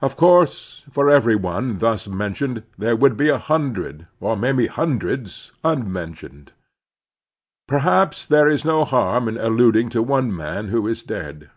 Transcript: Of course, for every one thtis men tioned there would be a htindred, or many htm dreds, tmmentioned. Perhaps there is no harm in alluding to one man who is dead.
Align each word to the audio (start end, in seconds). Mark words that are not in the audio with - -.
Of 0.00 0.14
course, 0.16 0.84
for 0.92 1.10
every 1.10 1.34
one 1.34 1.80
thtis 1.80 2.06
men 2.06 2.34
tioned 2.34 2.62
there 2.78 2.94
would 2.94 3.16
be 3.16 3.28
a 3.28 3.38
htindred, 3.40 4.06
or 4.20 4.36
many 4.36 4.68
htm 4.68 5.00
dreds, 5.00 5.50
tmmentioned. 5.64 6.50
Perhaps 7.66 8.26
there 8.26 8.46
is 8.48 8.64
no 8.64 8.84
harm 8.84 9.26
in 9.26 9.36
alluding 9.36 9.88
to 9.88 10.00
one 10.00 10.32
man 10.32 10.68
who 10.68 10.86
is 10.86 11.02
dead. 11.02 11.50